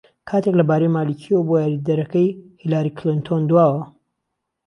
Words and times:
کاتێک 0.29 0.55
لهبارهی 0.57 0.93
مالیکییهوه 0.97 1.45
بۆ 1.47 1.55
یاریدهرهکهی 1.63 2.29
هیلاری 2.61 2.95
کلینتۆن 2.97 3.41
دواوه 3.49 3.81